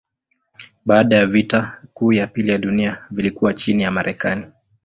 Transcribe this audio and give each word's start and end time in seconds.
Baada 0.85 1.15
ya 1.17 1.25
vita 1.25 1.81
kuu 1.93 2.13
ya 2.13 2.27
pili 2.27 2.51
ya 2.51 2.57
dunia 2.57 3.05
vilikuwa 3.11 3.53
chini 3.53 3.83
ya 3.83 3.91
Marekani. 3.91 4.45